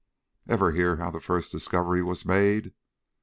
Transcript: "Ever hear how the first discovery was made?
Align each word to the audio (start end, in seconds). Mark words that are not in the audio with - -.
"Ever 0.47 0.71
hear 0.71 0.95
how 0.95 1.11
the 1.11 1.19
first 1.19 1.51
discovery 1.51 2.01
was 2.01 2.25
made? 2.25 2.73